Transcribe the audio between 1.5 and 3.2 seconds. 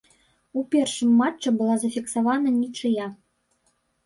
была зафіксавана нічыя.